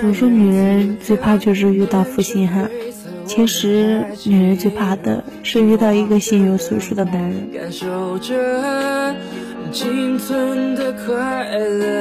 [0.00, 2.70] 总说女人最怕就是遇到负心汉，
[3.26, 7.48] 其实女人最怕的是遇到一个心有所属的男人。
[7.52, 9.14] 感受着
[9.70, 11.97] 仅存的快乐。